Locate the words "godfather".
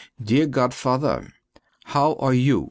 0.47-1.31